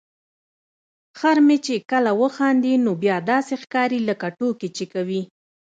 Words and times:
خر 1.19 1.37
مې 1.47 1.57
چې 1.65 1.75
کله 1.91 2.11
وخاندي 2.21 2.73
نو 2.85 2.91
بیا 3.03 3.17
داسې 3.31 3.53
ښکاري 3.63 3.99
لکه 4.09 4.27
ټوکې 4.37 4.69
چې 4.77 4.85
کوي. 4.93 5.21